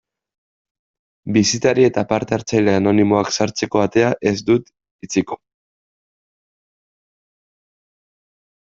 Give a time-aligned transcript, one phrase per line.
[1.35, 4.75] Bisitari eta parte hartzaile anonimoak sartzeko atea ez dut
[5.07, 5.41] itxiko.